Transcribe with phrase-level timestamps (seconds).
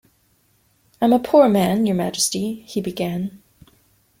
[0.99, 3.39] ‘I’m a poor man, your Majesty,’ he began.